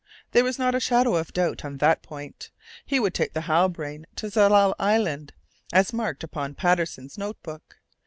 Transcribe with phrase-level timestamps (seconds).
[0.31, 2.49] There was not a shadow of doubt on that point.
[2.83, 5.31] He would take the Halbrane to Tsalal Island,
[5.71, 7.77] as marked upon Patterson's note book.